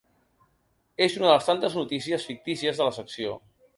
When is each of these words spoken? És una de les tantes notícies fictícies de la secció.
És 1.07 1.17
una 1.19 1.27
de 1.29 1.33
les 1.35 1.49
tantes 1.49 1.75
notícies 1.81 2.25
fictícies 2.31 2.81
de 2.81 2.89
la 2.89 2.97
secció. 3.01 3.37